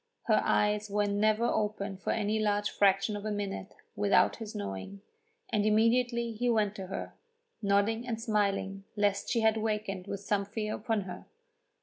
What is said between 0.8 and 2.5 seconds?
were never open for any